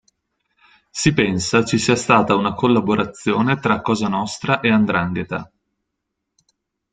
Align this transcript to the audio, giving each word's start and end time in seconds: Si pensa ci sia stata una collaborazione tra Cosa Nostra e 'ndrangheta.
Si 0.89 1.13
pensa 1.13 1.63
ci 1.63 1.77
sia 1.77 1.95
stata 1.95 2.33
una 2.33 2.55
collaborazione 2.55 3.59
tra 3.59 3.81
Cosa 3.81 4.07
Nostra 4.07 4.59
e 4.59 4.71
'ndrangheta. 4.75 5.51